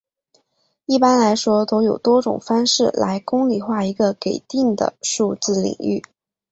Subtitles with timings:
[0.87, 6.01] 一般来说都有多种方法来公理化一个给定的数学领域。